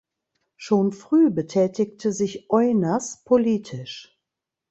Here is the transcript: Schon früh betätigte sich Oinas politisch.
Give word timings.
Schon 0.55 0.93
früh 0.93 1.29
betätigte 1.29 2.11
sich 2.11 2.49
Oinas 2.49 3.23
politisch. 3.23 4.19